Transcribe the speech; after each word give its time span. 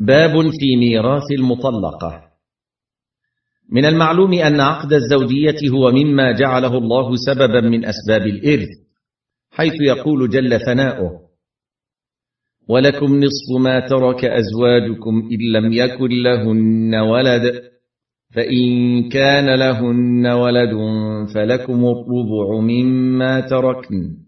باب 0.00 0.32
في 0.32 0.76
ميراث 0.76 1.32
المطلقة. 1.38 2.22
من 3.72 3.84
المعلوم 3.84 4.32
أن 4.32 4.60
عقد 4.60 4.92
الزوجية 4.92 5.70
هو 5.70 5.90
مما 5.92 6.32
جعله 6.32 6.78
الله 6.78 7.16
سببا 7.16 7.60
من 7.60 7.84
أسباب 7.84 8.26
الإرث 8.26 8.68
حيث 9.50 9.74
يقول 9.80 10.30
جل 10.30 10.60
ثناؤه 10.60 11.10
ولكم 12.68 13.16
نصف 13.16 13.60
ما 13.60 13.80
ترك 13.80 14.24
أزواجكم 14.24 15.28
إن 15.32 15.52
لم 15.52 15.72
يكن 15.72 16.08
لهن 16.08 16.94
ولد 16.94 17.62
فإن 18.34 19.08
كان 19.08 19.58
لهن 19.58 20.26
ولد 20.26 20.74
فلكم 21.34 21.84
الربع 21.84 22.60
مما 22.60 23.40
تركن. 23.40 24.27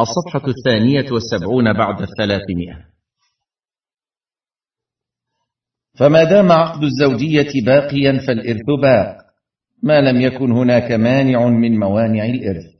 الصفحة 0.00 0.48
الثانية 0.48 1.12
والسبعون 1.12 1.72
بعد 1.72 2.02
الثلاثمائة. 2.02 2.84
فما 5.98 6.24
دام 6.24 6.52
عقد 6.52 6.82
الزوجية 6.82 7.64
باقيا 7.66 8.18
فالارث 8.26 8.66
باق 8.82 9.16
ما 9.82 10.00
لم 10.00 10.20
يكن 10.20 10.52
هناك 10.52 10.92
مانع 10.92 11.46
من 11.48 11.78
موانع 11.78 12.24
الإرث. 12.24 12.74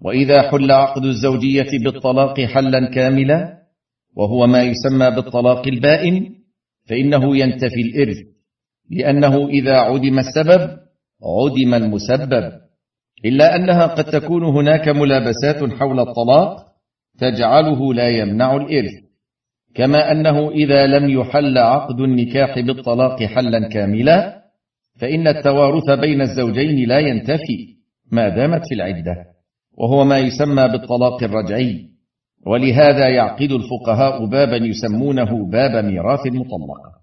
وإذا 0.00 0.50
حل 0.50 0.70
عقد 0.70 1.04
الزوجية 1.04 1.78
بالطلاق 1.84 2.40
حلا 2.40 2.90
كاملا 2.94 3.58
وهو 4.16 4.46
ما 4.46 4.62
يسمى 4.62 5.10
بالطلاق 5.10 5.66
البائن 5.66 6.34
فإنه 6.88 7.36
ينتفي 7.36 7.80
الإرث 7.80 8.16
لأنه 8.90 9.48
إذا 9.48 9.76
عدم 9.76 10.18
السبب 10.18 10.78
عدم 11.22 11.74
المسبب. 11.74 12.52
إلا 13.24 13.56
أنها 13.56 13.86
قد 13.86 14.04
تكون 14.04 14.44
هناك 14.44 14.88
ملابسات 14.88 15.72
حول 15.72 16.00
الطلاق 16.00 16.66
تجعله 17.18 17.94
لا 17.94 18.08
يمنع 18.08 18.56
الإرث. 18.56 18.92
كما 19.74 20.12
أنه 20.12 20.50
إذا 20.50 20.86
لم 20.86 21.10
يحل 21.10 21.58
عقد 21.58 22.00
النكاح 22.00 22.58
بالطلاق 22.58 23.22
حلا 23.22 23.68
كاملا 23.68 24.42
فإن 25.00 25.28
التوارث 25.28 25.90
بين 25.90 26.20
الزوجين 26.20 26.88
لا 26.88 26.98
ينتفي 26.98 27.74
ما 28.12 28.28
دامت 28.28 28.62
في 28.68 28.74
العدة 28.74 29.16
وهو 29.78 30.04
ما 30.04 30.18
يسمى 30.18 30.68
بالطلاق 30.68 31.22
الرجعي. 31.22 31.88
ولهذا 32.46 33.08
يعقد 33.08 33.52
الفقهاء 33.52 34.26
بابا 34.26 34.56
يسمونه 34.56 35.50
باب 35.50 35.84
ميراث 35.84 36.26
المطلقه 36.26 36.94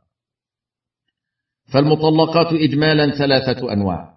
فالمطلقات 1.74 2.54
اجمالا 2.54 3.12
ثلاثة 3.12 3.74
أنواع. 3.74 4.14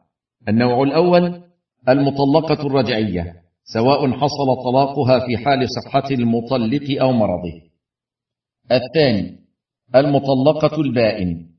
النوع 0.48 0.82
الأول 0.82 1.43
المطلقة 1.88 2.66
الرجعية 2.66 3.42
سواء 3.64 4.10
حصل 4.10 4.62
طلاقها 4.64 5.26
في 5.26 5.36
حال 5.36 5.66
صحه 5.70 6.10
المطلق 6.10 7.02
أو 7.02 7.12
مرضه. 7.12 7.62
الثاني 8.72 9.40
المطلقة 9.94 10.80
البائن 10.80 11.50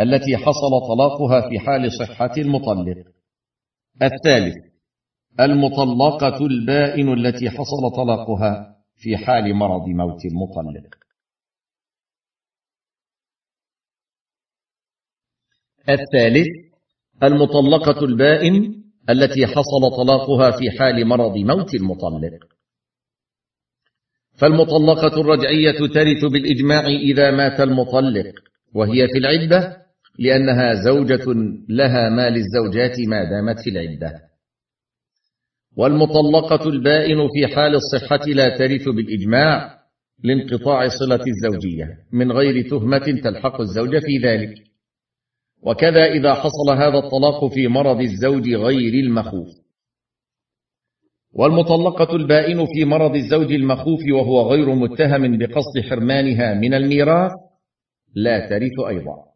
التي 0.00 0.36
حصل 0.36 0.70
طلاقها 0.88 1.48
في 1.48 1.58
حال 1.58 1.92
صحة 1.92 2.32
المطلق. 2.38 2.96
الثالث 4.02 4.54
المطلقة 5.40 6.46
البائن 6.46 7.12
التي 7.12 7.50
حصل 7.50 7.90
طلاقها 7.96 8.76
في 8.96 9.16
حال 9.16 9.54
مرض 9.54 9.88
موت 9.88 10.24
المطلق. 10.24 10.94
الثالث 15.88 16.46
المطلقة 17.22 18.04
البائن 18.04 18.83
التي 19.10 19.46
حصل 19.46 19.90
طلاقها 19.96 20.50
في 20.50 20.70
حال 20.78 21.06
مرض 21.06 21.36
موت 21.36 21.74
المطلق. 21.74 22.38
فالمطلقة 24.38 25.20
الرجعية 25.20 25.78
ترث 25.94 26.24
بالإجماع 26.32 26.86
إذا 26.86 27.30
مات 27.30 27.60
المطلق 27.60 28.32
وهي 28.74 29.08
في 29.08 29.18
العدة 29.18 29.76
لأنها 30.18 30.74
زوجة 30.74 31.24
لها 31.68 32.08
ما 32.08 32.30
للزوجات 32.30 33.00
ما 33.08 33.24
دامت 33.24 33.60
في 33.60 33.70
العدة. 33.70 34.20
والمطلقة 35.76 36.68
البائن 36.68 37.28
في 37.28 37.54
حال 37.54 37.74
الصحة 37.74 38.26
لا 38.26 38.58
ترث 38.58 38.88
بالإجماع 38.88 39.78
لانقطاع 40.24 40.88
صلة 40.88 41.24
الزوجية 41.26 41.86
من 42.12 42.32
غير 42.32 42.70
تهمة 42.70 43.20
تلحق 43.24 43.60
الزوج 43.60 43.98
في 43.98 44.18
ذلك. 44.24 44.73
وكذا 45.66 46.04
إذا 46.04 46.34
حصل 46.34 46.70
هذا 46.76 46.98
الطلاق 46.98 47.52
في 47.54 47.68
مرض 47.68 48.00
الزوج 48.00 48.54
غير 48.54 48.94
المخوف. 48.94 49.48
والمطلقة 51.32 52.16
البائن 52.16 52.66
في 52.66 52.84
مرض 52.84 53.14
الزوج 53.14 53.52
المخوف 53.52 54.00
وهو 54.12 54.50
غير 54.50 54.74
متهم 54.74 55.38
بقصد 55.38 55.80
حرمانها 55.90 56.54
من 56.54 56.74
الميراث 56.74 57.32
لا 58.14 58.48
ترث 58.48 58.80
أيضا. 58.88 59.34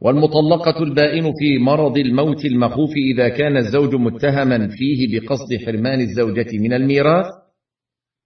والمطلقة 0.00 0.82
البائن 0.82 1.32
في 1.32 1.58
مرض 1.58 1.98
الموت 1.98 2.44
المخوف 2.44 2.90
إذا 3.14 3.28
كان 3.28 3.56
الزوج 3.56 3.94
متهما 3.94 4.68
فيه 4.68 5.20
بقصد 5.20 5.66
حرمان 5.66 6.00
الزوجة 6.00 6.58
من 6.58 6.72
الميراث 6.72 7.26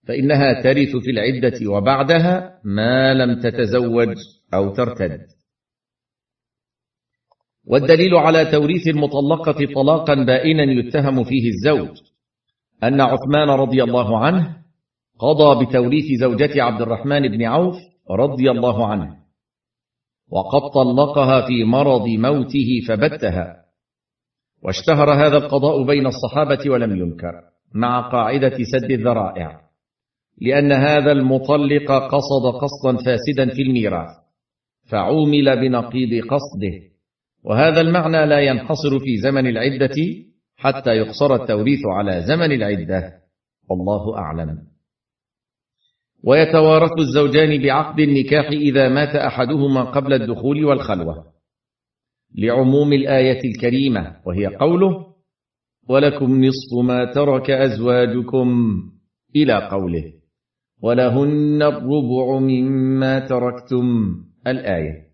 فإنها 0.09 0.63
ترث 0.63 0.97
في 0.97 1.11
العدة 1.11 1.71
وبعدها 1.71 2.61
ما 2.65 3.15
لم 3.15 3.41
تتزوج 3.41 4.17
أو 4.55 4.75
ترتد. 4.75 5.21
والدليل 7.67 8.15
على 8.15 8.45
توريث 8.45 8.89
المطلقة 8.89 9.67
طلاقا 9.75 10.15
بائنا 10.15 10.63
يتهم 10.63 11.25
فيه 11.25 11.49
الزوج 11.49 11.97
أن 12.85 13.01
عثمان 13.01 13.49
رضي 13.51 13.83
الله 13.83 14.19
عنه 14.19 14.57
قضى 15.19 15.67
بتوريث 15.67 16.21
زوجة 16.21 16.63
عبد 16.63 16.83
الرحمن 16.83 17.29
بن 17.29 17.43
عوف 17.43 17.77
رضي 18.11 18.51
الله 18.51 18.87
عنه 18.87 19.17
وقد 20.31 20.71
طلقها 20.75 21.47
في 21.47 21.65
مرض 21.65 22.09
موته 22.09 22.81
فبتها 22.89 23.63
واشتهر 24.63 25.13
هذا 25.13 25.37
القضاء 25.37 25.83
بين 25.83 26.07
الصحابة 26.07 26.71
ولم 26.71 26.97
ينكر 26.97 27.33
مع 27.75 28.11
قاعدة 28.11 28.57
سد 28.73 28.91
الذرائع 28.91 29.61
لأن 30.41 30.73
هذا 30.73 31.13
المطلق 31.13 31.93
قصد 31.93 32.55
قصدا 32.61 33.05
فاسدا 33.05 33.55
في 33.55 33.63
الميراث 33.63 34.09
فعومل 34.91 35.61
بنقيض 35.61 36.25
قصده. 36.25 36.92
وهذا 37.45 37.81
المعنى 37.81 38.27
لا 38.27 38.41
ينحصر 38.41 38.99
في 38.99 39.17
زمن 39.17 39.47
العدة 39.47 39.97
حتى 40.57 40.91
يقصر 40.91 41.35
التوريث 41.35 41.81
على 41.87 42.23
زمن 42.23 42.53
العدة. 42.53 43.13
والله 43.71 44.19
أعلم. 44.19 44.59
ويتوارث 46.25 46.99
الزوجان 46.99 47.63
بعقد 47.63 48.01
النكاح 48.01 48.47
إذا 48.47 48.89
مات 48.89 49.17
أحدهما 49.17 49.83
قبل 49.83 50.13
الدخول 50.13 50.65
والخلوة. 50.65 51.33
لعموم 52.39 52.93
الآية 52.93 53.41
الكريمة 53.45 54.17
وهي 54.27 54.47
قوله 54.47 55.07
ولكم 55.89 56.45
نصف 56.45 56.85
ما 56.85 57.13
ترك 57.13 57.51
أزواجكم 57.51 58.49
إلى 59.37 59.69
قوله. 59.69 60.13
ولهن 60.83 61.63
الربع 61.63 62.39
مما 62.39 63.19
تركتم 63.19 64.15
الآية. 64.47 65.12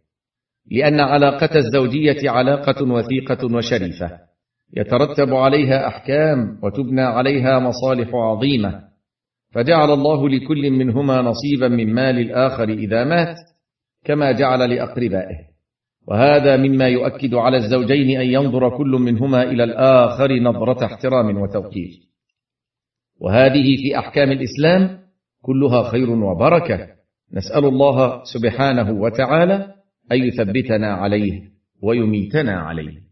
لأن 0.70 1.00
علاقة 1.00 1.56
الزوجية 1.56 2.31
علاقة 2.31 2.93
وثيقة 2.93 3.55
وشريفة. 3.56 4.19
يترتب 4.76 5.35
عليها 5.35 5.88
أحكام 5.88 6.59
وتبنى 6.62 7.03
عليها 7.03 7.59
مصالح 7.59 8.15
عظيمة. 8.15 8.81
فجعل 9.50 9.91
الله 9.91 10.29
لكل 10.29 10.70
منهما 10.70 11.23
نصيبا 11.23 11.69
من 11.69 11.94
مال 11.94 12.19
الآخر 12.19 12.69
إذا 12.69 13.05
مات 13.05 13.37
كما 14.05 14.32
جعل 14.32 14.70
لأقربائه. 14.70 15.49
وهذا 16.09 16.56
مما 16.56 16.88
يؤكد 16.88 17.35
على 17.35 17.56
الزوجين 17.56 18.20
أن 18.20 18.26
ينظر 18.26 18.76
كل 18.79 18.91
منهما 18.91 19.43
إلى 19.43 19.65
الآخر 19.65 20.32
نظرة 20.41 20.85
احترام 20.85 21.37
وتوقير 21.43 21.91
وهذه 23.20 23.76
في 23.76 23.99
أحكام 23.99 24.32
الإسلام 24.32 24.99
كلها 25.43 25.82
خير 25.91 26.11
وبركة. 26.11 26.87
نسأل 27.32 27.65
الله 27.65 28.23
سبحانه 28.25 28.91
وتعالى 28.93 29.77
ان 30.12 30.22
يثبتنا 30.22 30.94
عليه 30.94 31.50
ويميتنا 31.82 32.52
عليه. 32.52 33.07